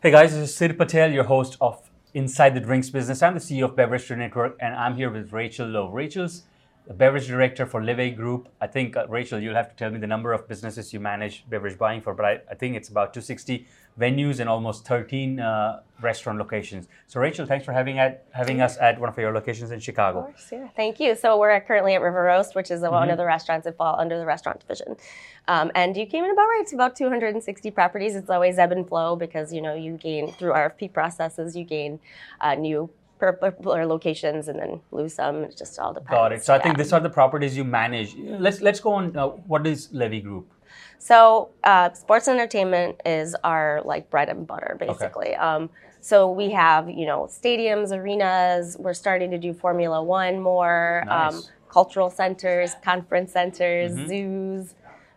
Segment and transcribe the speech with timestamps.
[0.00, 3.20] Hey guys, this is Sid Patel, your host of Inside the Drinks Business.
[3.20, 5.90] I'm the CEO of Beverage Network, and I'm here with Rachael Lowe.
[5.90, 6.44] Rachael's
[6.86, 8.48] the beverage director for Levy Group.
[8.60, 11.50] I think, uh, Rachael, you'll have to tell me the number of businesses you manage
[11.50, 13.66] beverage buying for, but I, I think it's about 260
[13.98, 16.86] venues and almost 13 uh, restaurant locations.
[17.06, 20.20] So, Rachael, thanks for having at, having us at one of your locations in Chicago.
[20.20, 20.68] Of course, yeah.
[20.76, 21.14] Thank you.
[21.16, 22.94] So we're currently at River Roast, which is mm-hmm.
[22.94, 24.96] one of the restaurants that fall under the restaurant division.
[25.48, 26.60] Um, and you came in about right.
[26.62, 28.14] It's about 260 properties.
[28.14, 31.98] It's always ebb and flow because you know you gain through RFP processes, you gain
[32.40, 35.44] uh, new particular locations and then lose some.
[35.44, 36.10] It just all depends.
[36.10, 36.44] Got it.
[36.44, 38.14] So I think these are the properties you manage.
[38.16, 39.16] Let's let's go on.
[39.16, 40.46] Uh, what is Levy Group?
[40.98, 45.28] So uh, sports entertainment is our like bread and butter, basically.
[45.28, 45.36] Okay.
[45.36, 48.76] Um, so we have you know stadiums, arenas.
[48.78, 51.04] We're starting to do Formula One more.
[51.06, 51.34] Nice.
[51.34, 54.08] Um, cultural centers, conference centers, mm-hmm.
[54.08, 54.74] zoos.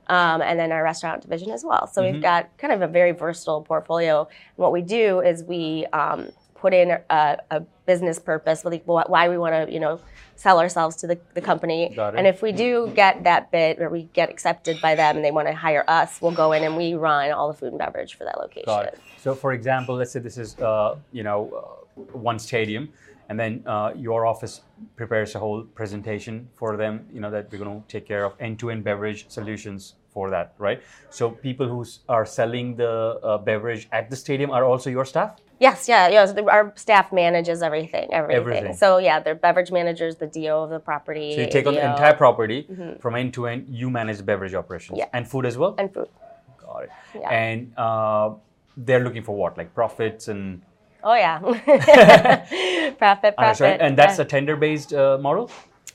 [0.08, 1.88] Um, and then our restaurant division as well.
[1.88, 2.14] So mm-hmm.
[2.14, 4.28] we've got kind of a very versatile portfolio.
[4.28, 6.30] And what we do is we um,
[6.62, 10.00] put in a, a business purpose, like why we want to, you know,
[10.36, 11.80] sell ourselves to the, the company.
[11.98, 15.32] And if we do get that bid or we get accepted by them and they
[15.32, 18.16] want to hire us, we'll go in and we run all the food and beverage
[18.18, 18.90] for that location.
[19.18, 22.90] So, for example, let's say this is, uh, you know, uh, one stadium,
[23.30, 24.62] and then uh, your office
[24.96, 28.34] prepares a whole presentation for them, you know, that we're going to take care of
[28.40, 30.82] end-to-end beverage solutions for that, right?
[31.10, 35.40] So people who are selling the uh, beverage at the stadium are also your staff.
[35.62, 36.26] Yes, yeah, yeah.
[36.26, 38.74] So the, our staff manages everything, everything, everything.
[38.74, 41.36] So yeah, they're beverage managers, the DO of the property.
[41.36, 43.00] So you take on the entire property mm-hmm.
[43.00, 43.68] from end to end.
[43.70, 45.06] You manage beverage operations yeah.
[45.14, 45.76] and food as well.
[45.78, 46.10] And food.
[46.58, 46.90] Got it.
[47.14, 47.30] Yeah.
[47.30, 48.32] And uh,
[48.76, 50.64] they're looking for what, like profits and.
[51.04, 51.38] Oh yeah,
[52.98, 53.82] profit, profit.
[53.82, 54.24] And that's yeah.
[54.24, 55.52] a tender-based uh, model.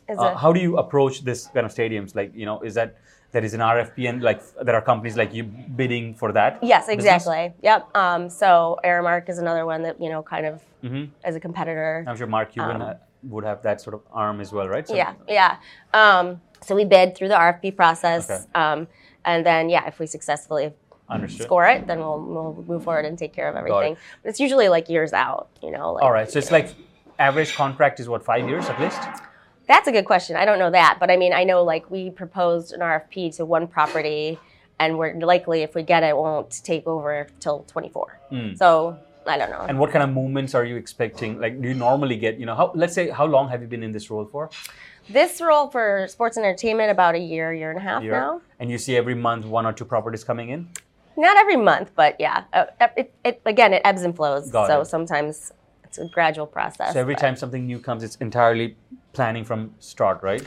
[0.08, 2.14] Uh, how do you approach this kind of stadiums?
[2.14, 2.98] Like, you know, is that
[3.36, 6.58] there is an RFP and like there are companies like you bidding for that?
[6.62, 7.48] Yes, exactly.
[7.48, 7.60] Business?
[7.62, 7.94] Yep.
[7.94, 11.04] Um, so Aramark is another one that you know kind of mm-hmm.
[11.22, 12.02] as a competitor.
[12.08, 14.88] I'm sure Mark Cuban um, would have that sort of arm as well, right?
[14.88, 15.58] So, yeah, yeah.
[15.92, 18.42] Um, so we bid through the RFP process, okay.
[18.54, 18.88] Um,
[19.26, 20.72] and then yeah, if we successfully
[21.10, 21.44] Understood.
[21.44, 23.92] score it, then we'll, we'll move forward and take care of everything.
[23.92, 23.98] It.
[24.22, 25.92] But it's usually like years out, you know.
[25.92, 26.56] Like, All right, so it's know.
[26.60, 26.74] like
[27.18, 29.02] average contract is what five years at least.
[29.66, 30.36] That's a good question.
[30.36, 33.44] I don't know that, but I mean, I know like we proposed an RFP to
[33.44, 34.38] one property,
[34.78, 38.20] and we're likely, if we get it, won't take over till 24.
[38.30, 38.58] Mm.
[38.58, 39.66] So I don't know.
[39.68, 41.40] And what kind of movements are you expecting?
[41.40, 42.38] Like, do you normally get?
[42.38, 44.50] You know, how, let's say, how long have you been in this role for?
[45.08, 48.12] This role for sports and entertainment about a year, year and a half year.
[48.12, 48.40] now.
[48.58, 50.68] And you see every month one or two properties coming in.
[51.16, 52.44] Not every month, but yeah.
[52.52, 52.66] Uh,
[52.96, 54.50] it, it, again, it ebbs and flows.
[54.50, 54.86] Got so it.
[54.86, 55.52] sometimes
[55.84, 56.92] it's a gradual process.
[56.92, 57.20] So every but.
[57.20, 58.76] time something new comes, it's entirely
[59.16, 60.42] planning from start, right?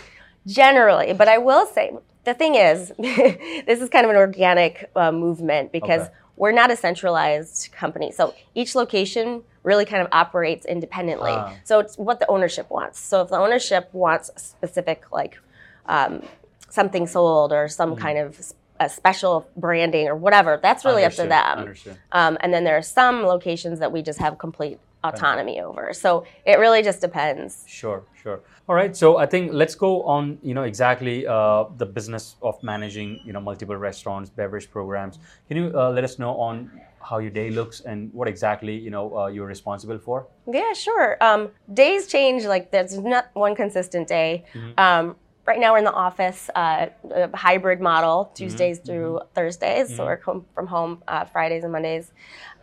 [0.48, 1.92] Generally, but I will say
[2.24, 6.14] the thing is, this is kind of an organic uh, movement because okay.
[6.38, 8.12] we're not a centralized company.
[8.12, 11.32] So each location really kind of operates independently.
[11.32, 11.54] Ah.
[11.64, 13.00] So it's what the ownership wants.
[13.00, 15.40] So if the ownership wants specific like
[15.88, 16.24] um,
[16.70, 18.00] something sold or some mm.
[18.00, 18.40] kind of
[18.80, 21.32] a special branding or whatever, that's really Understood.
[21.32, 21.98] up to them.
[22.14, 25.94] Um, and then there are some locations that we just have complete autonomy over.
[25.94, 27.64] So it really just depends.
[27.68, 28.42] Sure, sure.
[28.68, 28.96] All right.
[28.96, 30.38] So I think let's go on.
[30.42, 35.20] You know exactly uh, the business of managing you know multiple restaurants, beverage programs.
[35.48, 36.70] Can you uh, let us know on
[37.02, 40.28] how your day looks and what exactly you know uh, you're responsible for?
[40.52, 41.18] Yeah, sure.
[41.22, 42.46] Um, days change.
[42.46, 44.46] Like there's not one consistent day.
[44.54, 44.80] Mm-hmm.
[44.80, 48.34] Um, right now we're in the office, uh, a hybrid model, mm-hmm.
[48.36, 48.88] Tuesdays mm-hmm.
[48.88, 49.88] through Thursdays.
[49.88, 49.96] Mm-hmm.
[49.98, 52.12] So we're home from home uh, Fridays and Mondays.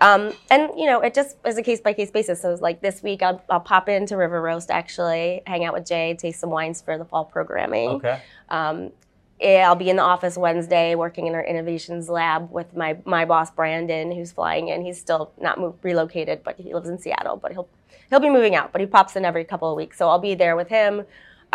[0.00, 2.42] Um, and you know, it just is a case by case basis.
[2.42, 5.86] So it's like this week, I'll, I'll, pop into River Roast actually, hang out with
[5.86, 7.90] Jay, taste some wines for the fall programming.
[7.90, 8.20] Okay.
[8.50, 8.92] Um,
[9.42, 13.50] I'll be in the office Wednesday working in our innovations lab with my my boss
[13.50, 14.82] Brandon, who's flying in.
[14.82, 17.36] He's still not moved, relocated, but he lives in Seattle.
[17.36, 17.68] But he'll
[18.08, 18.72] he'll be moving out.
[18.72, 21.04] But he pops in every couple of weeks, so I'll be there with him,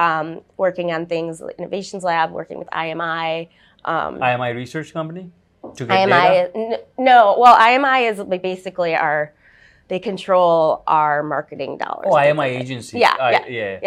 [0.02, 3.50] um, working on things, innovations lab, working with IMI.
[3.86, 5.32] Um, IMI research company
[5.76, 6.84] to get IMI, data?
[6.98, 9.34] no, well, IMI is basically our
[9.90, 12.08] they control our marketing dollars.
[12.10, 13.00] Oh, IMI agency.
[13.00, 13.80] Yeah, I, yeah, yeah,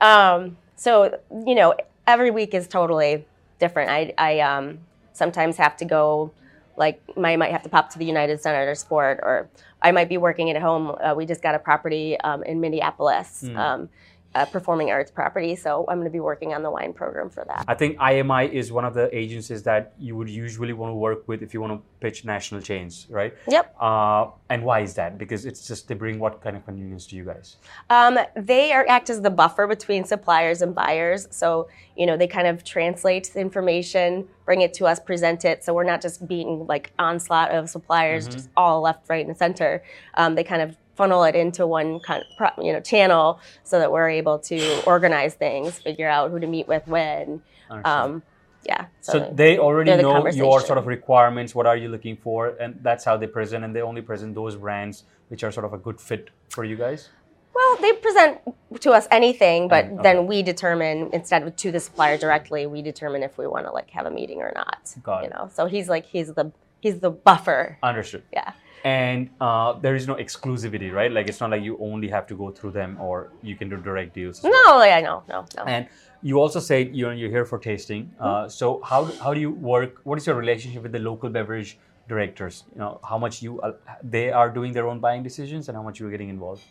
[0.00, 0.34] yeah.
[0.34, 1.74] Um, so you know,
[2.06, 3.24] every week is totally
[3.60, 3.90] different.
[3.90, 4.78] I, I um,
[5.12, 6.32] sometimes have to go,
[6.76, 9.48] like, I might have to pop to the United Center to sport, or
[9.82, 10.96] I might be working at home.
[11.02, 13.44] Uh, we just got a property um, in Minneapolis.
[13.46, 13.88] Mm.
[14.34, 15.54] A performing arts property.
[15.56, 17.64] So I'm going to be working on the wine program for that.
[17.68, 21.26] I think IMI is one of the agencies that you would usually want to work
[21.28, 23.34] with if you want to pitch national chains, right?
[23.48, 23.74] Yep.
[23.80, 25.18] Uh, and why is that?
[25.18, 27.56] Because it's just they bring what kind of convenience to you guys?
[27.90, 31.28] Um, they are act as the buffer between suppliers and buyers.
[31.30, 35.64] So you know they kind of translate the information, bring it to us, present it.
[35.64, 39.82] So we're not just being like onslaught of suppliers, just all left, right, and center.
[40.14, 43.90] Um, they kind of funnel it into one kind of you know channel so that
[43.90, 47.42] we're able to organize things, figure out who to meet with when.
[47.70, 48.22] Um,
[48.66, 48.86] yeah.
[49.00, 51.54] So they already the know your sort of requirements.
[51.54, 52.56] What are you looking for?
[52.60, 53.64] And that's how they present.
[53.64, 56.76] And they only present those brands which are sort of a good fit for you
[56.76, 57.08] guys.
[57.54, 58.40] Well, they present
[58.80, 60.02] to us anything, but okay.
[60.02, 63.72] then we determine instead of to the supplier directly, we determine if we want to
[63.72, 64.92] like have a meeting or not.
[65.02, 65.34] Got you it.
[65.34, 66.50] know, so he's like he's the
[66.80, 67.78] he's the buffer.
[67.82, 68.24] Understood.
[68.32, 68.52] Yeah.
[68.84, 71.10] And uh, there is no exclusivity, right?
[71.10, 73.78] Like it's not like you only have to go through them, or you can do
[73.78, 74.42] direct deals.
[74.42, 74.52] well.
[74.52, 75.64] No, yeah, no, no, no.
[75.64, 75.88] And
[76.22, 78.10] you also say you know you're here for tasting.
[78.20, 80.00] Uh, so how how do you work?
[80.04, 81.78] What is your relationship with the local beverage
[82.08, 82.64] directors?
[82.74, 83.72] You know how much you uh,
[84.02, 86.62] they are doing their own buying decisions, and how much you're getting involved.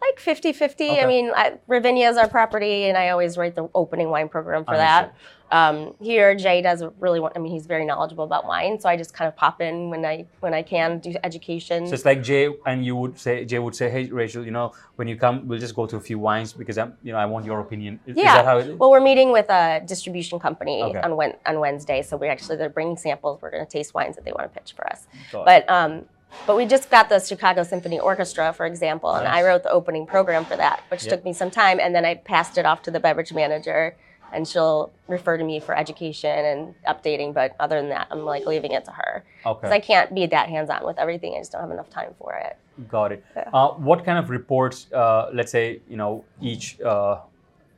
[0.00, 0.90] like 50 50.
[0.90, 1.02] Okay.
[1.02, 4.64] I mean, I, Ravinia is our property, and I always write the opening wine program
[4.64, 5.14] for that.
[5.50, 8.96] Um, here, Jay does really want, I mean, he's very knowledgeable about wine, so I
[8.96, 11.86] just kind of pop in when I when I can do education.
[11.86, 14.72] So it's like Jay and you would say Jay would say, "Hey Rachael, you know
[14.96, 17.26] when you come, we'll just go to a few wines because I'm you know I
[17.26, 18.36] want your opinion." Is, is yeah.
[18.36, 18.78] that how it is?
[18.78, 20.98] Well, we're meeting with a distribution company Okay.
[21.00, 21.12] on
[21.46, 23.40] on Wednesday, so we're actually they're bringing samples.
[23.40, 25.06] We're going to taste wines that they want to pitch for us.
[25.32, 25.44] Got.
[25.46, 26.04] But um,
[26.46, 30.06] but we just got the Chicago Symphony Orchestra, for example, and I wrote the opening
[30.06, 31.10] program for that, which Yep.
[31.10, 33.96] took me some time, and then I passed it off to the beverage manager,
[34.32, 37.32] and she'll refer to me for education and updating.
[37.32, 40.48] But other than that, I'm like leaving it to her because I can't be that
[40.48, 41.34] hands on with everything.
[41.34, 42.56] I just don't have enough time for it.
[42.88, 43.24] got it.
[43.52, 47.20] Uh, what kind of reports, uh, let's say you know each uh,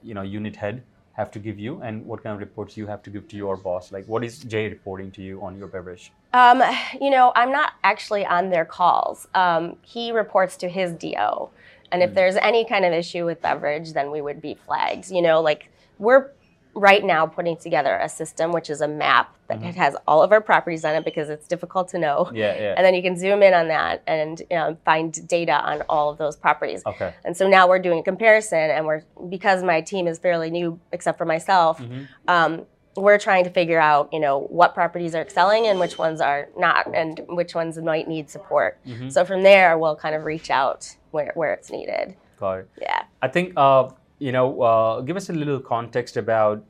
[0.02, 0.82] you know unit head
[1.12, 3.56] have to give you, and what kind of reports you have to give to your
[3.56, 3.92] boss?
[3.92, 6.12] Like, what is Jay reporting to you on your beverage?
[6.32, 6.62] Um,
[7.00, 9.26] you know, I'm not actually on their calls.
[9.34, 11.50] Um, he reports to his DO.
[11.92, 15.10] And if there's any kind of issue with beverage, then we would be flagged.
[15.10, 15.68] You know, like
[15.98, 16.30] we're
[16.74, 20.40] right now putting together a system which is a map that has all of our
[20.40, 22.30] properties on it because it's difficult to know.
[22.32, 22.74] Yeah, yeah.
[22.76, 26.18] And then you can zoom in on that and um, find data on all of
[26.18, 26.82] those properties.
[26.86, 27.12] Okay.
[27.24, 30.78] And so now we're doing a comparison, and we're because my team is fairly new,
[30.92, 31.82] except for myself.
[32.28, 36.20] Um, we're trying to figure out, you know, what properties are excelling and which ones
[36.20, 38.78] are not, and which ones might need support.
[39.08, 42.16] So from there, we'll kind of reach out where, where it's needed.
[42.38, 42.68] Got it.
[42.80, 43.02] Yeah.
[43.22, 43.90] I think uh,
[44.20, 44.62] you know.
[44.62, 46.64] Uh, give us a little context about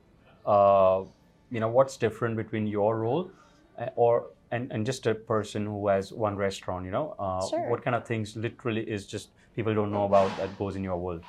[0.47, 1.02] uh,
[1.50, 3.31] you know what's different between your role
[3.79, 6.85] uh, or and, and just a person who has one restaurant.
[6.85, 7.69] You know, uh, Sure.
[7.70, 10.97] what kind of things literally is just people don't know about that goes in your
[10.97, 11.23] world.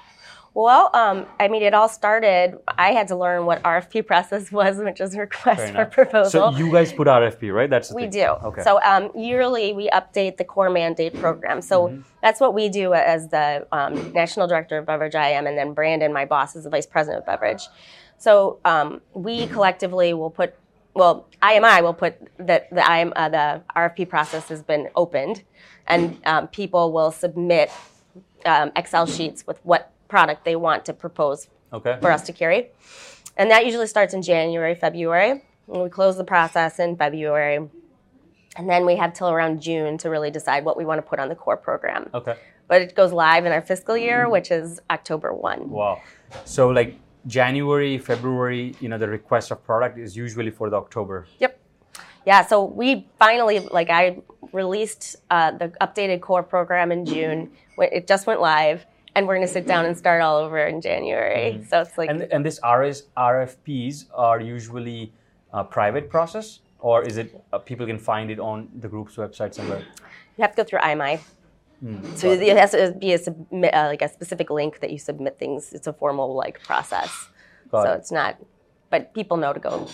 [0.53, 2.57] Well, um, I mean, it all started.
[2.67, 6.51] I had to learn what RFP process was, which is request for proposal.
[6.51, 7.69] So you guys put RFP, right?
[7.69, 8.11] That's the We thing.
[8.11, 8.25] do.
[8.49, 8.61] Okay.
[8.61, 11.61] So um, yearly, we update the core mandate program.
[11.61, 12.01] So Mm-hmm.
[12.21, 15.15] that's what we do as the um, national director of beverage.
[15.15, 17.63] I am, and then Brandon, my boss, is the vice president of beverage.
[18.17, 20.53] So um, we collectively will put.
[20.93, 25.43] Well, IMI will put that the IM, uh, the RFP process has been opened,
[25.87, 27.71] and um, people will submit
[28.45, 31.97] um, Excel sheets with what product they want to propose okay.
[32.01, 32.69] for us to carry.
[33.37, 35.43] And that usually starts in January, February.
[35.67, 37.69] And we close the process in February.
[38.57, 41.19] And then we have till around June to really decide what we want to put
[41.19, 42.09] on the core program.
[42.13, 42.35] Okay.
[42.67, 45.69] But it goes live in our fiscal year, which is October 1.
[45.69, 46.01] Wow.
[46.45, 46.97] So like
[47.27, 51.27] January, February, you know, the request of product is usually for the October.
[51.39, 51.59] Yep.
[52.25, 54.21] Yeah, so we finally, like, I
[54.53, 57.51] released uh, the updated core program in June.
[57.79, 60.81] It just went live, and we're going to sit down and start all over in
[60.81, 61.65] January.
[61.67, 65.13] So it's like, And and this RS, RFPs are usually
[65.51, 69.53] a private process, or is it uh, people can find it on the group's website
[69.55, 69.83] somewhere?
[70.37, 71.19] You have to go through IMI.
[71.81, 74.99] Hmm, So it has to be a submit, uh, like a specific link that you
[74.99, 75.73] submit things.
[75.73, 77.09] It's a formal like process.
[77.71, 77.97] Got so it.
[77.97, 78.37] it's not,
[78.91, 79.87] but people know to go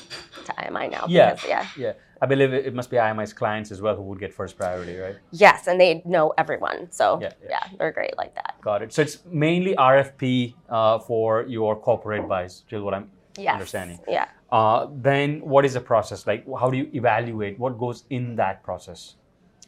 [0.45, 1.05] to IMI now.
[1.07, 1.65] Yeah, because, yeah.
[1.77, 1.93] yeah.
[2.21, 5.15] I believe it, must be IMI's clients as well who would get first priority, right?
[5.31, 6.91] Yes, and they know everyone.
[6.91, 7.77] So Yeah, yeah, yeah.
[7.77, 8.55] they're great like that.
[8.61, 8.91] Got it.
[8.91, 13.53] So it's mainly RFP uh, for your corporate buys, till what I'm Yes.
[13.53, 13.99] understanding.
[14.07, 14.25] Yeah.
[14.51, 16.43] Uh, then what is the process like?
[16.59, 19.15] How do you evaluate what goes in that process?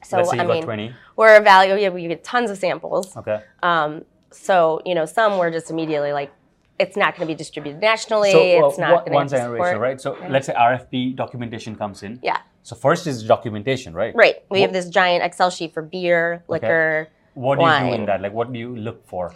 [0.03, 0.95] So Let's say you I got mean, 20.
[1.15, 1.83] we're evaluating.
[1.83, 3.15] Yeah, we get tons of samples.
[3.17, 3.41] Okay.
[3.63, 6.31] Um, so you know, some we're just immediately like,
[6.79, 8.31] it's not going to be distributed nationally.
[8.31, 9.59] So uh, it's not going to support.
[9.59, 9.99] Rachael, right?
[9.99, 12.19] So let's say RFP documentation comes in.
[12.23, 12.37] Yeah.
[12.63, 14.15] So first is documentation, right?
[14.15, 14.35] Right.
[14.49, 17.09] We have this giant Excel sheet for beer, liquor.
[17.33, 18.21] What do you do in that?
[18.21, 19.33] Like, what do you look for?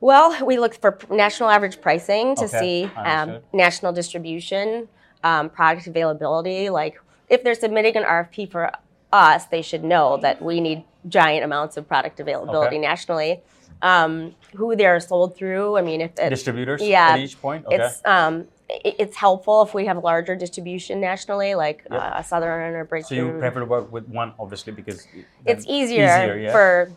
[0.00, 4.88] Well, we look for national average pricing to Okay, see um, national distribution,
[5.24, 6.70] um, product availability.
[6.70, 8.70] Like if they're submitting an RFP for
[9.12, 12.86] us, they should know that we need giant amounts of product availability Okay.
[12.86, 13.40] nationally.
[13.80, 15.76] Um, who they're sold through.
[15.76, 17.64] I mean, if it, Distributors Yeah, at each point?
[17.66, 17.76] Okay.
[17.76, 22.00] it's um, it's helpful if we have larger distribution nationally, like Yep.
[22.02, 23.04] uh, Southern or Breakthru.
[23.06, 25.06] so you prefer to work with one, obviously, because
[25.46, 26.52] it's then easier, yeah?
[26.52, 26.90] for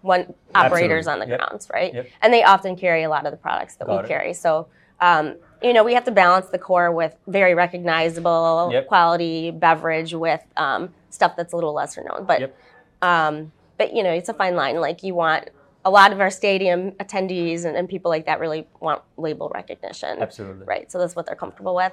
[0.00, 1.12] one operators Absolutely.
[1.12, 1.38] on the Yep.
[1.40, 1.92] grounds, right?
[1.94, 2.06] Yep.
[2.22, 4.08] And they often carry a lot of the products that Got we it.
[4.08, 4.32] carry.
[4.32, 4.68] So,
[5.00, 8.86] um, you know, we have to balance the core with very recognizable Yep.
[8.86, 12.24] quality beverage with um, stuff that's a little lesser known.
[12.26, 12.56] But, Yep.
[13.02, 14.80] um, but you know, it's a fine line.
[14.80, 15.50] Like you want
[15.84, 20.20] a lot of our stadium attendees and, and people like that really want label recognition.
[20.20, 20.64] Absolutely.
[20.66, 20.90] Right.
[20.90, 21.92] So that's what they're comfortable with.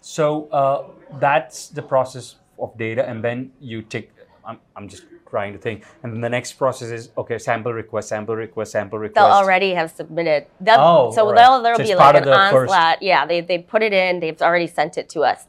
[0.00, 0.84] So uh,
[1.18, 4.10] that's the process of data, and then you take.
[4.44, 7.38] I'm, I'm just trying to think, and then the next process is okay.
[7.38, 9.14] Sample request, sample request, sample request.
[9.14, 10.46] They'll already have submitted.
[10.60, 11.36] They'll, Oh, so alright.
[11.36, 13.02] they'll, there'll So be like an the first- onslaught.
[13.02, 14.20] Yeah, they, they put it in.
[14.20, 15.46] They've already sent it to us.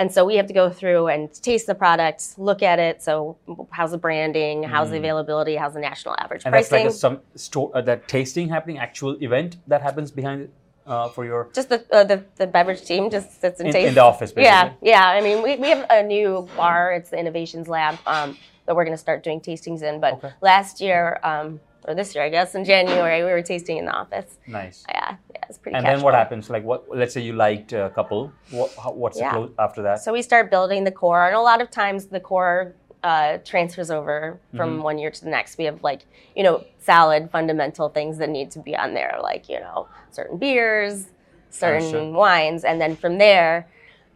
[0.00, 3.02] And so we have to go through and taste the product, look at it.
[3.02, 3.36] So
[3.70, 4.62] how's the branding?
[4.62, 5.56] How's the availability?
[5.56, 6.46] How's the national average Mm.
[6.46, 6.86] and that's pricing?
[6.86, 10.50] like a, some store uh, that tasting happening, actual event that happens behind it
[10.86, 11.50] uh, for your.
[11.52, 13.88] just the, uh, the the beverage team just sits and In- tastes.
[13.90, 15.06] in the office, Yeah, yeah.
[15.06, 16.92] I mean, we, we have a new bar.
[16.96, 20.00] It's the Innovations Lab um, that we're going to start doing tastings in.
[20.00, 20.32] But Okay.
[20.40, 23.92] last year, um, or this year, I guess, in January, we were tasting in the
[23.92, 24.38] office.
[24.46, 24.84] Nice.
[24.88, 25.76] Yeah, yeah, it's pretty.
[25.76, 26.50] And then what happens?
[26.50, 26.84] Like, what?
[26.94, 28.32] Let's say you liked a couple.
[28.50, 28.70] What?
[28.82, 29.32] How, what's Yeah.
[29.32, 30.00] the close after that?
[30.00, 33.90] So we start building the core, and a lot of times the core uh, transfers
[33.90, 34.82] over from Mm-hmm.
[34.82, 35.56] one year to the next.
[35.58, 36.02] We have like
[36.36, 40.36] you know solid fundamental things that need to be on there, like you know certain
[40.38, 41.06] beers,
[41.50, 42.14] certain Understood.
[42.14, 43.66] wines, and then from there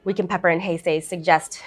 [0.04, 1.62] we can pepper and say suggest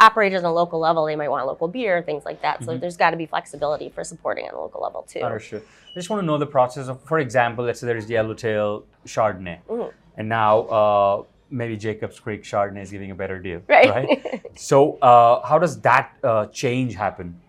[0.00, 2.56] operators on a local level they might want local beer, things like that.
[2.56, 2.64] Mm-hmm.
[2.64, 5.20] So there's got to be flexibility for supporting on a local level too.
[5.20, 5.62] Understood.
[5.62, 8.84] I just want to know the process of, for example, let's say there is Yellowtail
[9.06, 9.90] Chardonnay, Mm-hmm.
[10.16, 14.42] and now uh, maybe Jacobs Creek Chardonnay is giving a better deal, Right.
[14.56, 17.40] so, uh, how does that uh, change happen?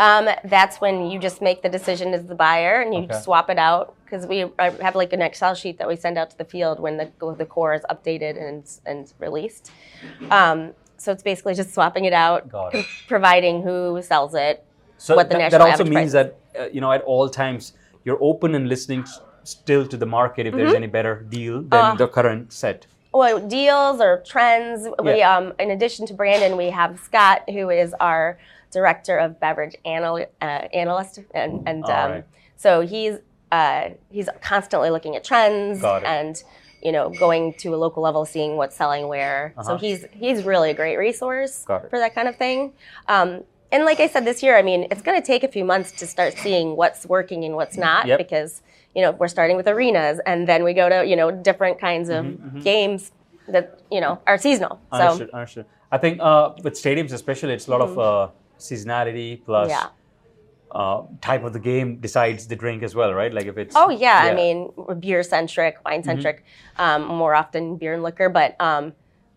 [0.00, 3.20] Um, that's when you just make the decision as the buyer and you Okay.
[3.20, 6.38] swap it out because we have like an Excel sheet that we send out to
[6.38, 9.72] the field when the the core is updated and and released.
[10.30, 12.86] Um, so it's basically just swapping it out, Got it.
[13.08, 14.64] providing who sells it.
[14.98, 17.28] So What the that, national that also means price that uh, you know at all
[17.28, 17.72] times
[18.04, 20.58] you're open and listening s- still to the market if Mm-hmm.
[20.58, 22.86] there's any better deal than Uh, the current set.
[23.12, 24.86] Well, deals or trends.
[25.02, 25.36] We Yeah.
[25.36, 28.38] um, in addition to Brandon, we have Scott, who is our
[28.70, 30.44] director of beverage anal- uh,
[30.82, 32.24] analyst, and and um, right.
[32.56, 33.14] so he's
[33.50, 36.06] uh, he's constantly looking at trends Got it.
[36.16, 36.42] and
[36.82, 39.52] you know going to a local level, seeing what's selling where.
[39.56, 39.78] So Uh-huh.
[39.78, 42.72] he's he's really a great resource for that kind of thing.
[43.08, 45.64] Um, and like I said this year, I mean, it's going to take a few
[45.64, 48.18] months to start seeing what's working and what's not Yep.
[48.18, 48.62] because
[48.94, 52.08] you know we're starting with arenas and then we go to you know different kinds
[52.08, 53.10] of Mm-hmm, games
[53.48, 54.80] that you know are seasonal.
[54.92, 55.30] So Understood.
[55.30, 55.66] Understood.
[55.90, 59.84] I think uh, with stadiums especially, it's a lot of uh, seasonality plus Mm-hmm.
[59.84, 59.88] Yeah.
[60.70, 63.32] Uh, type of the game decides the drink as well, right?
[63.32, 64.70] Like if it's Oh yeah, I mean
[65.00, 66.44] beer centric, wine centric,
[66.78, 67.02] Mm-hmm.
[67.02, 68.92] um, more often beer and liquor, but um,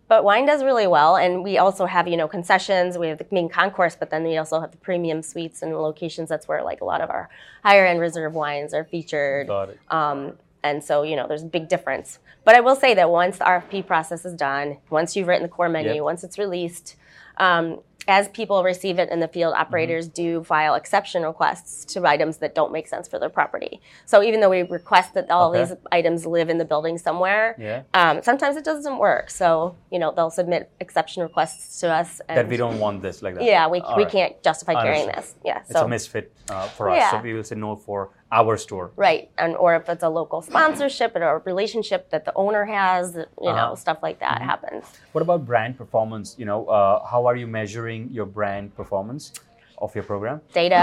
[0.08, 2.98] but wine does really well, and we also have you know concessions.
[2.98, 6.28] We have the main concourse, but then we also have the premium suites and locations.
[6.28, 7.30] That's where like a lot of our
[7.64, 9.46] higher end reserve wines are featured.
[9.48, 9.78] got it.
[9.88, 10.34] Um,
[10.64, 12.20] and so, you know, there's a big difference.
[12.44, 15.48] But I will say that once the RFP process is done, once you've written the
[15.48, 16.02] core menu, Yep.
[16.04, 16.94] once it's released,
[17.38, 22.38] um, as people receive it in the field, operators do file exception requests to items
[22.38, 23.80] that don't make sense for their property.
[24.06, 25.64] So even though we request that all Okay.
[25.64, 27.82] these items live in the building somewhere, Yeah.
[27.94, 29.30] um, sometimes it doesn't work.
[29.30, 32.20] So, you know, they'll submit exception requests to us.
[32.28, 33.44] And That we don't want this like that.
[33.44, 34.12] Yeah, we, All we right.
[34.12, 35.34] can't justify carrying this.
[35.44, 35.58] Yeah.
[35.60, 38.90] It's so a misfit uh, for us, so we will say no for our store.
[38.96, 43.14] Right, and or if it's a local sponsorship or a relationship that the owner has,
[43.14, 43.68] you Uh-huh.
[43.68, 44.84] know, stuff like that happens.
[45.12, 46.34] What about brand performance?
[46.40, 49.32] You know, uh, how are you measuring your brand performance
[49.78, 50.40] of your program?
[50.54, 50.82] Data,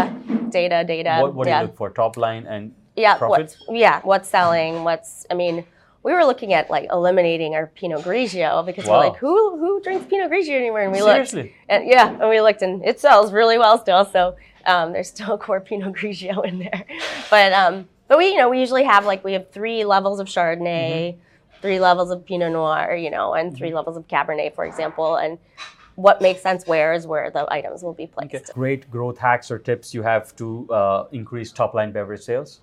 [0.49, 1.13] data, data.
[1.21, 1.89] what what do you look for?
[1.89, 2.63] Top line and
[2.95, 3.15] yeah.
[3.17, 3.39] profit?
[3.39, 3.97] What's yeah?
[4.03, 4.83] What's selling?
[4.83, 5.65] What's I mean,
[6.05, 8.91] we were looking at like eliminating our Pinot Grigio because Wow.
[8.93, 10.81] we're like, who who drinks Pinot Grigio anymore?
[10.87, 11.43] And we Seriously?
[11.43, 14.05] looked, and yeah, and we looked, and it sells really well still.
[14.05, 14.35] So
[14.69, 16.85] um, there's still core Pinot Grigio in there,
[17.29, 20.27] but um, but we you know we usually have like we have three levels of
[20.27, 21.13] Chardonnay.
[21.13, 21.21] Mm-hmm.
[21.61, 25.37] Three levels of Pinot Noir, you know, and 3 levels of Cabernet, for example, and
[25.95, 28.33] what makes sense where is where the items will be placed.
[28.33, 28.45] Okay.
[28.53, 32.61] Great growth hacks or tips you have to uh, increase top line beverage sales.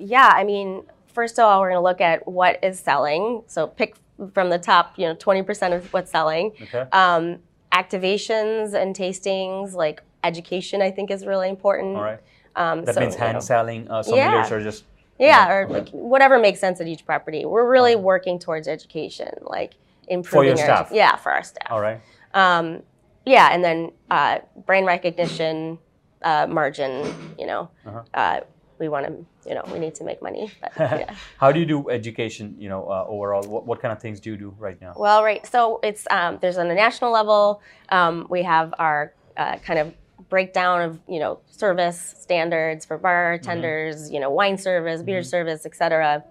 [0.00, 3.44] Yeah, I mean, first of all, we're going to look at what is selling.
[3.46, 3.94] So pick
[4.32, 6.52] from the top, you know, 20% of what's selling.
[6.60, 6.84] Okay.
[6.90, 7.38] Um,
[7.72, 11.96] activations and tastings, like education, I think is really important.
[11.96, 12.20] All right.
[12.56, 13.90] Um, That so, means you know, hand selling.
[13.90, 14.54] Uh, sommeliers Yeah.
[14.54, 14.84] are just
[15.18, 17.44] Yeah, or like whatever makes sense at each property.
[17.44, 19.74] We're really working towards education, like
[20.08, 20.90] improving your our staff?
[20.92, 21.70] yeah for our staff.
[21.70, 22.00] All right.
[22.32, 22.82] Um,
[23.24, 25.78] yeah, and then uh, brain recognition,
[26.22, 26.90] uh, margin.
[27.38, 28.02] You know, Uh-huh.
[28.12, 28.40] uh,
[28.78, 29.12] we want to.
[29.48, 30.50] You know, we need to make money.
[30.60, 31.14] But, yeah.
[31.38, 32.56] How do you do education?
[32.58, 34.94] You know, uh, overall, what, what kind of things do you do right now?
[34.96, 35.46] Well, right.
[35.46, 37.60] So it's um, there's on a national level.
[37.90, 39.92] Um, we have our uh, kind of
[40.34, 46.24] breakdown of you know service standards for bartenders, you know wine service, beer service, etc.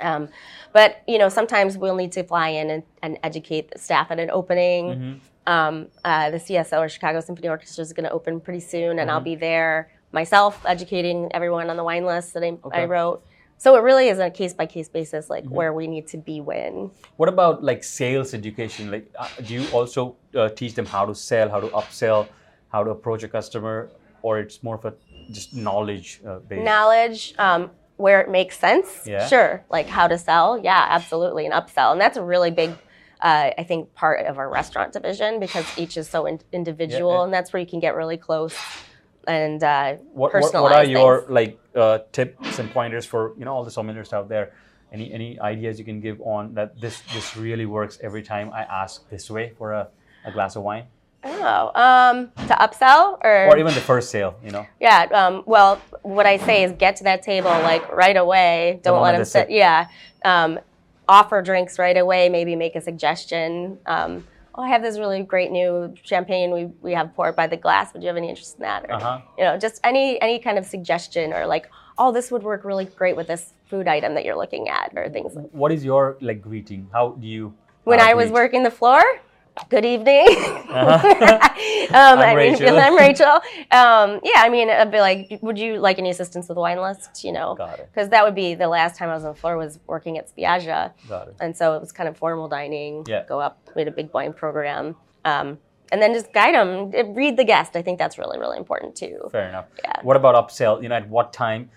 [0.00, 0.28] Um,
[0.72, 4.18] but you know sometimes we'll need to fly in and, and educate the staff at
[4.20, 5.20] an opening.
[5.48, 9.10] Um, uh, the CSO or Chicago Symphony Orchestra is going to open pretty soon, and
[9.10, 12.82] I'll be there myself educating everyone on the wine list that I, Okay.
[12.82, 13.18] I wrote.
[13.60, 16.40] So it really is a case by case basis, like where we need to be
[16.40, 16.92] when.
[17.16, 18.82] What about like sales education?
[18.94, 22.28] Like, uh, do you also uh, teach them how to sell, how to upsell,
[22.68, 23.90] how to approach a customer,
[24.22, 24.94] or it's more of a
[25.30, 26.64] just knowledge uh, based?
[26.64, 29.04] knowledge um, where it makes sense.
[29.06, 29.26] Yeah.
[29.26, 30.58] Sure, like how to sell.
[30.58, 32.70] Yeah, absolutely, and upsell, and that's a really big.
[33.20, 37.24] Uh, I think part of our restaurant division because each is so in- individual, yeah.
[37.24, 38.56] and that's where you can get really close
[39.28, 43.44] and uh, what, what, personalize what are your like uh, tips and pointers for you
[43.44, 44.52] know all the sommeliers out there?
[44.90, 48.62] Any any ideas you can give on that this this really works every time I
[48.62, 49.88] ask this way for a,
[50.24, 50.86] a glass of wine
[51.24, 54.36] Oh, um, to upsell or, or even the first sale?
[54.44, 54.66] You know.
[54.80, 55.08] yeah.
[55.12, 58.80] Um, well, what I say is get to that table like right away.
[58.82, 59.48] Don't let them sit.
[59.48, 59.50] sit.
[59.50, 59.88] Yeah.
[60.24, 60.60] Um,
[61.08, 62.28] offer drinks right away.
[62.28, 63.78] Maybe make a suggestion.
[63.86, 67.56] Um, oh, I have this really great new champagne we, we have poured by the
[67.56, 67.92] glass.
[67.94, 68.84] Would you have any interest in that?
[68.88, 69.20] Or, Uh-huh.
[69.36, 72.84] You know, just any any kind of suggestion or like, oh, this would work really
[72.84, 75.50] great with this food item that you're looking at or things like.
[75.50, 76.88] What is your like greeting?
[76.92, 77.54] How do you?
[77.82, 79.02] When uh, I was working the floor.
[79.68, 80.26] Good evening.
[80.68, 81.48] Uh-huh.
[81.94, 82.78] um, I'm I mean, Rachael.
[82.78, 83.40] I'm Rachael.
[83.70, 86.80] Um, yeah, I mean, I'd be like, would you like any assistance with the wine
[86.80, 87.24] list?
[87.24, 87.56] You know,
[87.92, 90.28] because that would be the last time I was on the floor was working at
[90.34, 91.36] Spiaggia, Got it.
[91.40, 93.04] and so it was kind of formal dining.
[93.08, 93.24] Yeah.
[93.26, 95.58] Go up, we had a big wine program, um,
[95.90, 97.74] and then just guide them, read the guest.
[97.74, 99.28] I think that's really, really important too.
[99.32, 99.66] Fair enough.
[99.82, 100.00] Yeah.
[100.02, 100.82] What about upsell?
[100.82, 101.70] You know, at what time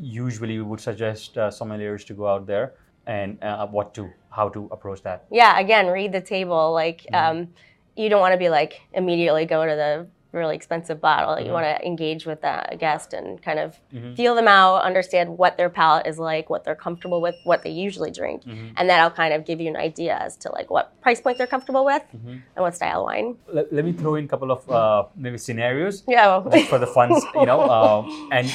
[0.00, 2.74] usually we would suggest uh, sommeliers to go out there
[3.06, 5.24] and uh, what to, how to approach that?
[5.30, 6.72] Yeah, again, read the table.
[6.72, 7.38] Like, Mm-hmm.
[7.40, 7.48] um,
[7.96, 11.34] you don't want to be like immediately go to the really expensive bottle.
[11.34, 11.46] Mm-hmm.
[11.46, 13.78] You want to engage with the guest and kind of
[14.16, 17.70] feel them out, understand what their palate is like, what they're comfortable with, what they
[17.70, 18.74] usually drink, Mm-hmm.
[18.76, 21.46] and that'll kind of give you an idea as to like what price point they're
[21.46, 22.28] comfortable with Mm-hmm.
[22.54, 23.36] and what style of wine.
[23.50, 26.26] Let, let me throw in a couple of uh, maybe scenarios Yeah.
[26.26, 27.60] well- just for the funs, you know.
[27.76, 28.52] Uh, and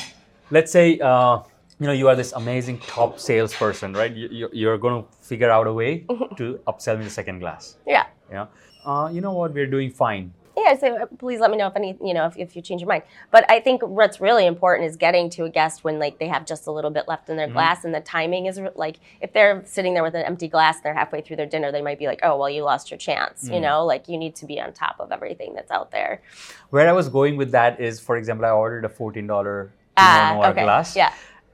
[0.51, 1.39] let's say, uh,
[1.81, 4.13] you know, you are this amazing top salesperson, right?
[4.15, 6.05] You, you- you're going to figure out a way
[6.37, 7.75] to upsell me the second glass.
[7.87, 8.05] yeah.
[8.29, 8.47] You know,
[8.85, 9.53] uh, you know what?
[9.53, 10.31] We're doing fine.
[10.55, 12.81] Yeah, so uh, please let me know if any, you know, if, if you change
[12.81, 13.03] your mind.
[13.31, 16.45] But I think what's really important is getting to a guest when like they have
[16.45, 17.53] just a little bit left in their Mm-hmm.
[17.53, 20.83] glass, and the timing is like if they're sitting there with an empty glass, and
[20.85, 23.49] they're halfway through their dinner, they might be like, oh, well, you lost your chance.
[23.49, 23.55] Mm.
[23.55, 26.21] You know, like you need to be on top of everything that's out there.
[26.69, 30.49] Where I was going with that is, for example, I ordered a $14 Pinot Ah,
[30.51, 30.63] okay.
[30.63, 30.95] glass.
[30.95, 31.13] Yeah,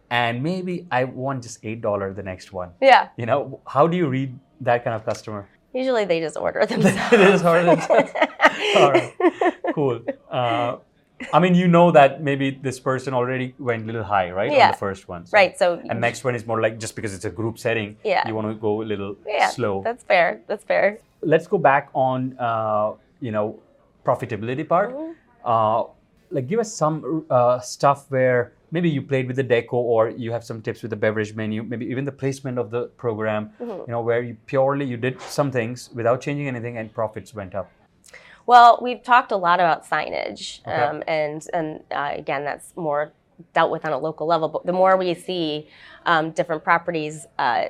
[0.10, 2.72] and maybe I want just eight dollar the next one.
[2.82, 3.10] yeah.
[3.18, 5.48] You know, how do you read that kind of customer?
[5.74, 7.14] Usually they just order themselves.
[7.14, 7.68] it is hard.
[7.68, 9.14] All right,
[9.76, 10.02] cool.
[10.32, 10.78] Uh,
[11.34, 14.52] I mean, you know that maybe this person already went a little high, right?
[14.52, 15.26] On the first one.
[15.26, 15.58] So- Right.
[15.58, 18.28] So And next one is more like just because it's a group setting, Yeah.
[18.28, 19.82] you want to go a little yeah, slow.
[19.84, 20.42] That's fair.
[20.48, 21.00] That's fair.
[21.22, 23.60] Let's go back on, uh, you know,
[24.06, 24.94] profitability part.
[24.96, 25.12] Mm-hmm.
[25.44, 25.84] Uh,
[26.30, 30.32] like, give us some uh, stuff where maybe you played with the deco, or you
[30.32, 33.52] have some tips with the beverage menu, maybe even the placement of the program.
[33.62, 33.72] Mm-hmm.
[33.72, 37.56] You know, where you purely you did some things without changing anything, and profits went
[37.56, 37.72] up.
[38.46, 40.72] Well, we've talked a lot about signage, Okay.
[40.72, 43.12] um, and and uh, again, that's more
[43.54, 44.48] dealt with on a local level.
[44.50, 45.68] But the more we see
[46.06, 47.66] um, different properties, uh,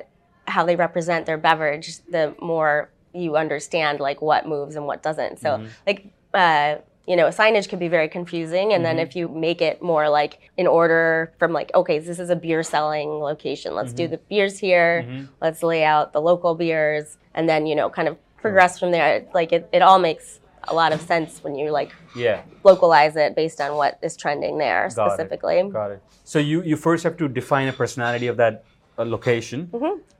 [0.46, 5.38] how they represent their beverage, the more you understand like what moves and what doesn't.
[5.40, 6.12] So, like.
[6.34, 6.76] Uh,
[7.08, 10.32] you know, signage can be very confusing, and then if you make it more like
[10.58, 13.74] in order from like, okay, this is a beer selling location.
[13.74, 14.92] Let's do the beers here.
[15.40, 19.26] Let's lay out the local beers, and then you know, kind of progress from there.
[19.32, 23.34] Like it, it all makes a lot of sense when you like Yeah, localize it
[23.34, 25.10] based on what is trending there Got it.
[25.12, 25.56] specifically.
[25.72, 26.02] got it.
[26.24, 28.64] So you you first have to define a personality of that
[28.98, 29.70] uh, location,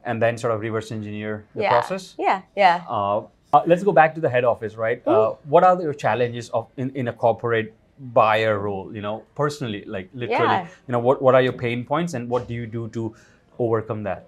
[0.05, 1.61] and then sort of reverse engineer the Mm-hmm.
[1.64, 1.70] yeah.
[1.81, 2.14] process.
[2.18, 2.77] Yeah, yeah.
[2.88, 3.22] Uh,
[3.53, 5.07] uh, let's go back to the head office, right?
[5.07, 8.95] Uh, what are your challenges of in, in a corporate buyer role?
[8.95, 10.67] You know, personally, like literally, Yeah.
[10.87, 13.15] you know, what what are your pain points and what do you do to
[13.59, 14.27] overcome that?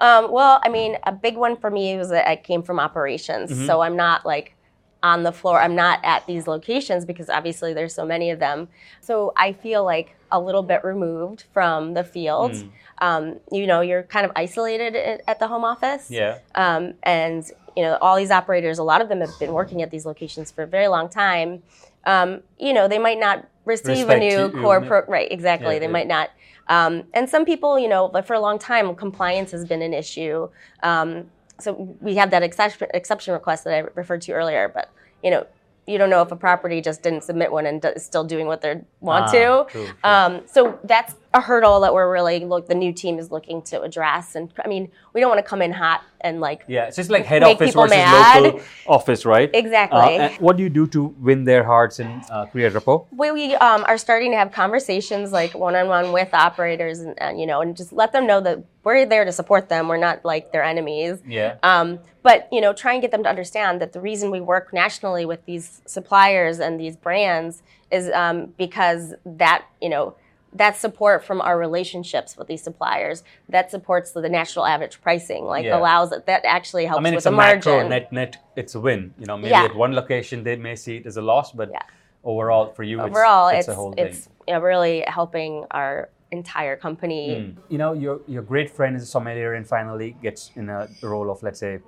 [0.00, 3.50] Um, well, I mean, a big one for me was that I came from operations,
[3.50, 3.66] Mm-hmm.
[3.66, 4.54] so I'm not like
[5.02, 5.60] on the floor.
[5.60, 8.68] I'm not at these locations because obviously there's so many of them.
[9.00, 12.52] So I feel like a little bit removed from the field.
[12.52, 12.70] Mm.
[12.98, 16.10] Um, you know, you're kind of isolated at the home office.
[16.10, 16.38] Yeah.
[16.54, 19.90] Um, and you know, all these operators, a lot of them have been working at
[19.90, 21.62] these locations for a very long time.
[22.04, 25.30] Um, you know, they might not receive Respect a new core pro- right.
[25.30, 25.92] Exactly, Yeah, they yeah.
[25.92, 26.30] might not.
[26.66, 29.94] Um, and some people, you know, but for a long time, compliance has been an
[29.94, 30.48] issue.
[30.82, 31.30] Um,
[31.60, 34.68] so we have that exception, request that I referred to earlier.
[34.68, 34.90] But
[35.22, 35.46] you know,
[35.86, 38.60] you don't know if a property just didn't submit one and is still doing what
[38.60, 39.66] they want Ah, to.
[39.70, 39.94] true, true.
[40.04, 42.68] Um, so that's a hurdle that we're really look.
[42.68, 44.34] The new team is looking to address.
[44.34, 47.10] And I mean, we don't want to come in hot and like Yeah, it's just
[47.10, 48.42] like head office versus mad.
[48.42, 49.50] local office, right?
[49.52, 50.18] Exactly.
[50.18, 53.06] Uh, what do you do to win their hearts and uh, create rapport?
[53.12, 57.46] we, we um, are starting to have conversations like one-on-one with operators and, and you
[57.46, 60.50] know and just let them know that we're there to support them we're not like
[60.50, 61.56] their enemies Yeah.
[61.62, 64.72] um, but you know try and get them to understand that the reason we work
[64.72, 70.14] nationally with these suppliers and these brands is um, because that you know
[70.52, 75.64] that support from our relationships with these suppliers that supports the national average pricing like
[75.64, 75.78] Yeah.
[75.78, 78.36] allows it that actually helps I mean, with it's the a macro margin net net.
[78.56, 79.14] It's a win.
[79.18, 79.64] You know, maybe Yeah.
[79.64, 81.82] at one location they may see it as a loss, but Yeah.
[82.24, 84.34] overall for you, overall it's, it's it's, a whole it's, thing.
[84.48, 87.56] you know, really helping our entire company Mm.
[87.68, 91.30] You know, your your great friend is a sommelier and finally gets in a role
[91.30, 91.80] of let's say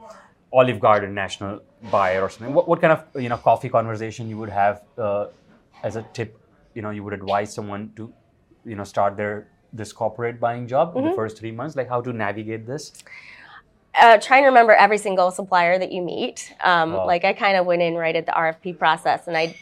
[0.52, 2.54] Olive Garden national buyer or something.
[2.54, 5.26] What, what kind of you know coffee conversation you would have uh,
[5.82, 6.36] as a tip?
[6.74, 8.12] You know, you would advise someone to
[8.64, 12.00] you know start their this corporate buying job in the first three months, like how
[12.00, 12.92] to navigate this.
[14.00, 16.52] uh, trying to remember every single supplier that you meet.
[16.62, 17.06] Um, Wow.
[17.06, 19.56] Like I kind of went in right at the RFP process, and I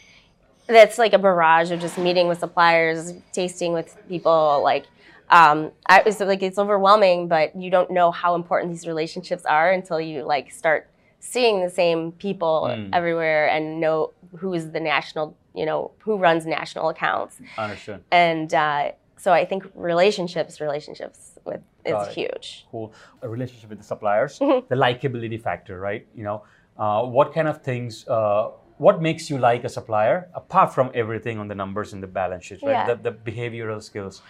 [0.67, 4.61] that's like a barrage of just meeting with suppliers, tasting with people.
[4.63, 4.85] Like
[5.29, 9.71] um, I was like it's overwhelming, but you don't know how important these relationships are
[9.71, 10.88] until you like start
[11.19, 12.89] seeing the same people Mm.
[12.93, 17.39] everywhere and know who is the national, you know, who runs national accounts.
[17.57, 18.03] Understood.
[18.11, 22.65] And uh, so I think relationships, relationships with is huge.
[22.71, 24.67] cool a relationship with the suppliers Mm-hmm.
[24.73, 26.43] the likability factor right you know
[26.77, 31.39] uh, what kind of things uh, what makes you like a supplier apart from everything
[31.39, 32.87] on the numbers and the balance sheets right Yeah.
[32.93, 34.21] the, the behavioral skills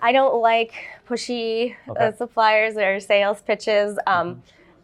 [0.00, 0.72] I don't like
[1.08, 2.00] pushy Okay.
[2.00, 2.14] Mm-hmm.
[2.14, 3.90] uh, suppliers or sales pitches.
[4.06, 4.42] Um,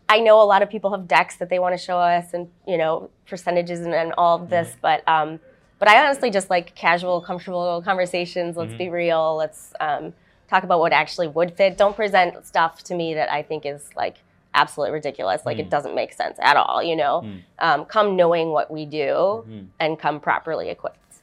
[0.09, 2.49] I know a lot of people have decks that they want to show us and
[2.67, 4.79] you know percentages and, and all of this, Mm-hmm.
[4.81, 5.41] but um,
[5.79, 8.57] but I honestly just like casual, comfortable conversations.
[8.57, 8.79] Let's Mm-hmm.
[8.79, 9.37] be real.
[9.37, 10.13] Let's um,
[10.49, 11.77] talk about what actually would fit.
[11.77, 14.17] Don't present stuff to me that I think is like
[14.55, 15.43] absolutely ridiculous.
[15.45, 15.61] Like Mm.
[15.61, 16.83] it doesn't make sense at all.
[16.83, 17.15] You know,
[17.59, 19.65] um, come knowing what we do Mm-hmm.
[19.81, 21.15] and come properly equipped,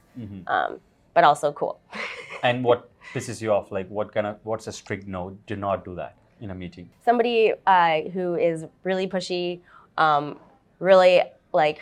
[0.46, 0.80] um,
[1.12, 1.80] but also cool.
[2.42, 5.84] and what pisses you off like what kind of what's a strict no do not
[5.84, 6.90] do that in a meeting.
[7.04, 9.60] Somebody uh, who is really pushy,
[9.96, 10.38] um,
[10.78, 11.22] really
[11.52, 11.80] like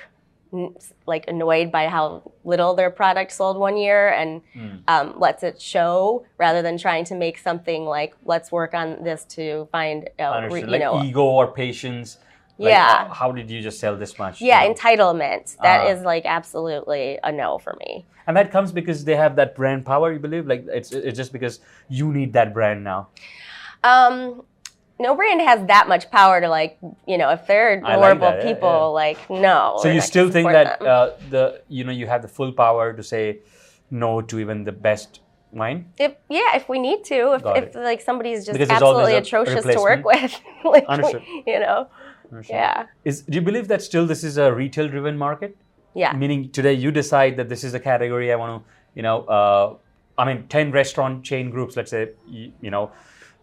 [1.04, 4.76] like annoyed by how little their product sold one year and Hmm.
[4.86, 9.24] um, lets it show rather than trying to make something like let's work on this
[9.36, 11.02] to find uh, re- you like know.
[11.02, 12.18] ego or patience?
[12.56, 13.06] Like, Yeah.
[13.10, 14.40] uh, how did you just sell this much?
[14.40, 14.74] Yeah you know?
[14.74, 15.56] entitlement.
[15.60, 15.90] That Ah.
[15.90, 18.06] is like absolutely a no for me.
[18.28, 20.46] And that comes because they have that brand power you believe?
[20.46, 23.08] Like it's it's just because you need that brand now
[23.90, 24.42] um,
[24.98, 28.30] no brand has that much power to like you know if they're I like horrible
[28.30, 29.02] that, yeah, people yeah.
[29.04, 32.52] like no So you still think that uh, the you know you have the full
[32.52, 33.40] power to say
[33.90, 35.20] no to even the best
[35.52, 35.86] wine?
[35.98, 39.64] If yeah, if we need to, if, if like somebody's just Because absolutely a atrocious
[39.64, 41.22] to work with, like Understood.
[41.46, 41.88] you know,
[42.48, 45.56] yeah, Is do you believe that still this is a retail driven market?
[45.94, 49.18] yeah, Meaning today you decide that this is the category I want to you know
[49.24, 49.76] uh,
[50.18, 52.90] I mean ten restaurant chain groups let's say you, you know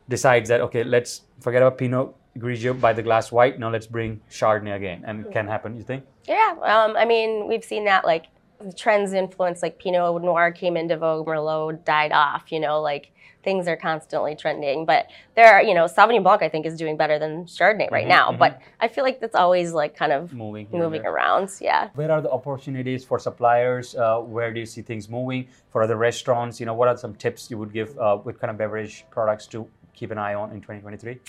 [0.10, 4.20] decides that okay let's forget about Pinot Grigio buy the glass white now let's bring
[4.30, 6.04] Chardonnay again and it can happen you think?
[6.28, 6.56] yeah.
[6.62, 8.26] Um, I mean, we've seen that like
[8.60, 12.52] the trends influence like Pinot Noir came into vogue, Merlot died off.
[12.52, 13.12] You know, like
[13.44, 14.86] things are constantly trending.
[14.86, 18.06] But there, are, you know, Sauvignon Blanc I think is doing better than Chardonnay right
[18.06, 18.30] Mhm, now.
[18.32, 18.38] mhm.
[18.38, 21.12] But I feel like that's always like kind of Moving moving there.
[21.12, 21.50] around.
[21.60, 21.90] Yeah.
[21.96, 23.96] Where are the opportunities for suppliers?
[23.96, 26.60] Uh, where do you see things moving for other restaurants?
[26.60, 29.48] You know, what are some tips you would give uh, with kind of beverage products
[29.48, 31.19] to keep an eye on in 2023?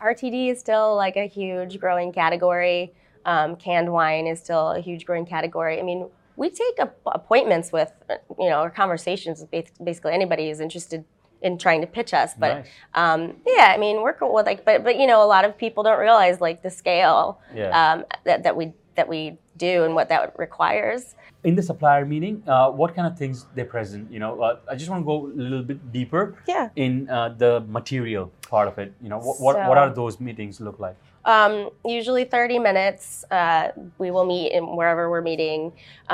[0.00, 2.92] RTD is still like a huge growing category.
[3.24, 5.78] Um, canned wine is still a huge growing category.
[5.78, 7.92] I mean, we take appointments with,
[8.38, 11.04] you know, or conversations with basically anybody who's interested
[11.42, 12.32] in trying to pitch us.
[12.38, 12.66] But Nice.
[12.94, 15.56] um, yeah, I mean, we're cool with like, but but you know, a lot of
[15.58, 17.92] people don't realize like the scale Yeah.
[17.92, 21.14] um, that that we that we do and what that requires.
[21.44, 24.10] in the supplier meeting, uh, what kind of things they present?
[24.14, 26.66] You know, uh, I just want to go a little bit deeper Yeah.
[26.74, 28.90] in uh, the material part of it.
[29.00, 30.96] You know, what what, what are those meetings look like?
[31.24, 33.24] Um, usually 30 minutes.
[33.30, 33.68] Uh,
[34.02, 35.60] we will meet in wherever we're meeting.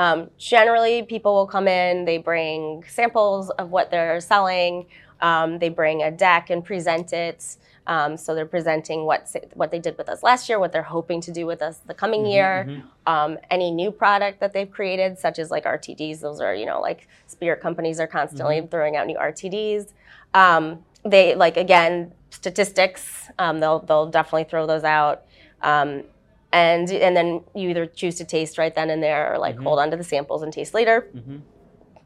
[0.03, 4.85] Um, generally, people will come in, they bring samples of what they're selling,
[5.21, 7.39] um, they bring a deck and present it.
[7.87, 11.21] Um, so they're presenting what what they did with us last year, what they're hoping
[11.21, 15.19] to do with us the coming Mm-hmm, year, Um, any new product that they've created,
[15.19, 16.19] such as like RTDs.
[16.19, 18.67] Those are you know like spirit companies are constantly Mm-hmm.
[18.71, 19.93] throwing out new RTDs.
[20.33, 23.29] Um, they like again statistics.
[23.37, 25.23] Um, they'll they'll definitely throw those out.
[25.61, 26.03] Um,
[26.51, 29.77] and and then you either choose to taste right then and there, or like hold
[29.79, 31.09] on to the samples and taste later.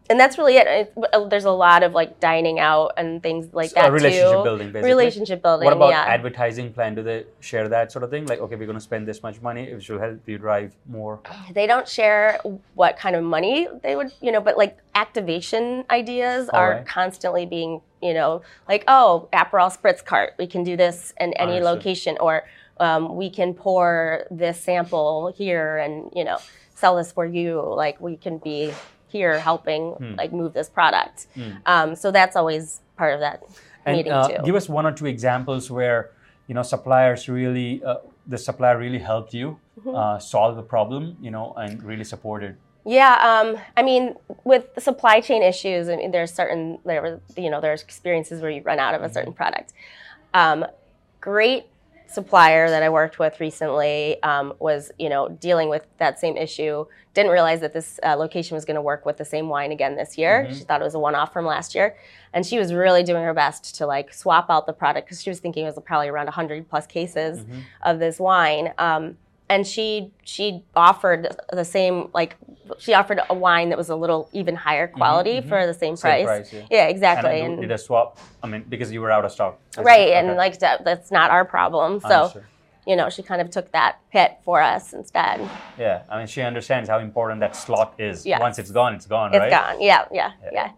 [0.09, 0.67] And that's really it.
[0.67, 4.31] It- There's a lot of like dining out and things like So, that uh, relationship
[4.37, 4.43] too.
[4.43, 4.89] building, basically.
[4.89, 5.65] Relationship building.
[5.65, 6.03] What about yeah.
[6.05, 6.95] advertising plan?
[6.95, 8.25] Do they share that sort of thing?
[8.25, 11.19] Like, okay, we're going to spend this much money, It will help you drive more.
[11.53, 12.39] they don't share
[12.73, 16.85] what kind of money they would, you know, but like activation ideas All are right.
[16.87, 21.53] constantly being, you know, like, oh, Aperol Spritz cart, we can do this in any
[21.57, 21.63] Understood.
[21.75, 22.43] location, or
[22.79, 26.37] um, we can pour this sample here and, you know,
[26.73, 27.61] sell this for you.
[27.61, 28.73] Like, we can be
[29.09, 30.15] here helping, Hmm.
[30.15, 31.27] like, move this product.
[31.65, 33.43] Um, so that's always part of that
[33.85, 34.43] And meeting uh, too.
[34.43, 36.11] give us one or two examples where
[36.47, 37.95] you know suppliers really, uh,
[38.27, 39.95] the supplier really helped you Mm-hmm.
[39.95, 42.57] uh, solve the problem, you know, and really supported.
[42.85, 47.49] Yeah, um, I mean, with supply chain issues, I mean, there's certain there, were- you
[47.49, 49.71] know, there's experiences where you run out of a certain product.
[50.33, 50.65] Um,
[51.21, 51.67] great
[52.11, 56.85] supplier that I worked with recently um, was, you know, dealing with that same issue.
[57.13, 59.95] Didn't realize that this uh, location was going to work with the same wine again
[59.95, 60.47] this year.
[60.53, 61.95] She thought it was a one-off from last year,
[62.33, 65.29] and she was really doing her best to like swap out the product because she
[65.29, 67.45] was thinking it was probably around 100 plus cases
[67.83, 68.73] of this wine.
[68.77, 69.17] Um,
[69.49, 72.35] and she she offered the same like
[72.77, 76.07] she offered a wine that was a little even higher quality for the same, Mm-hmm,
[76.07, 76.49] Same price.
[76.51, 76.83] price, yeah.
[76.83, 77.31] And exactly.
[77.41, 78.19] then And, did a swap.
[78.43, 79.59] I mean, because you were out of stock.
[79.77, 80.13] right, Okay.
[80.13, 81.99] and like that, that's not our problem.
[81.99, 82.43] So Understood.
[82.85, 85.41] you know, she kind of took that hit for us instead.
[85.79, 88.23] Yeah, I mean, she understands how important that slot is.
[88.25, 88.39] Yes.
[88.39, 89.49] Once it's gone, it's gone, It's right?
[89.49, 89.81] gone.
[89.81, 90.71] Yeah, yeah, yeah.